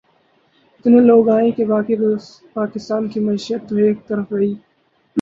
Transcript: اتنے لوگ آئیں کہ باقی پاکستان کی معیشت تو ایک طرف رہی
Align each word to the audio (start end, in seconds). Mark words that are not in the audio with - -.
اتنے 0.73 0.99
لوگ 1.01 1.29
آئیں 1.29 1.51
کہ 1.51 1.65
باقی 1.65 1.95
پاکستان 2.53 3.07
کی 3.09 3.19
معیشت 3.19 3.69
تو 3.69 3.75
ایک 3.77 4.07
طرف 4.07 4.33
رہی 4.33 4.53